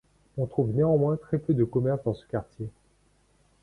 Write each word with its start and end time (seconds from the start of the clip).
On 0.37 0.47
trouve 0.47 0.71
néanmoins 0.71 1.15
très 1.15 1.37
peu 1.37 1.53
de 1.53 1.63
commerces 1.63 2.01
dans 2.05 2.15
ce 2.15 2.25
quartier. 2.25 2.67